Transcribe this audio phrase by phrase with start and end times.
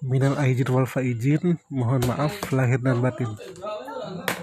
[0.00, 3.34] Minal aijin wal faizin, mohon maaf lahir dan batin.